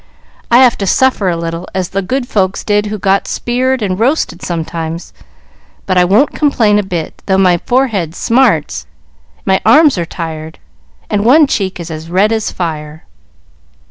I 0.49 0.57
have 0.63 0.79
to 0.79 0.87
suffer 0.87 1.29
a 1.29 1.37
little, 1.37 1.69
as 1.75 1.89
the 1.89 2.01
good 2.01 2.27
folks 2.27 2.63
did 2.63 2.87
who 2.87 2.97
got 2.97 3.27
speared 3.27 3.83
and 3.83 3.99
roasted 3.99 4.41
sometimes; 4.41 5.13
but 5.85 5.95
I 5.95 6.05
won't 6.05 6.33
complain 6.33 6.79
a 6.79 6.81
bit, 6.83 7.21
though 7.27 7.37
my 7.37 7.59
forehead 7.67 8.15
smarts, 8.15 8.87
my 9.45 9.61
arms 9.63 9.99
are 9.99 10.05
tired, 10.07 10.57
and 11.07 11.23
one 11.23 11.45
cheek 11.45 11.79
is 11.79 11.91
as 11.91 12.09
red 12.09 12.31
as 12.31 12.51
fire." 12.51 13.05